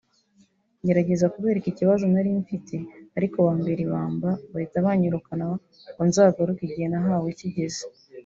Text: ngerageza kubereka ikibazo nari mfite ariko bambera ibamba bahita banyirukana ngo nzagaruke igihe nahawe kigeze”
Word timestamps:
ngerageza 0.83 1.31
kubereka 1.33 1.67
ikibazo 1.69 2.03
nari 2.13 2.29
mfite 2.43 2.75
ariko 3.17 3.35
bambera 3.45 3.81
ibamba 3.87 4.29
bahita 4.51 4.85
banyirukana 4.85 5.43
ngo 5.91 6.01
nzagaruke 6.09 6.61
igihe 6.65 6.87
nahawe 6.89 7.29
kigeze” 7.39 7.81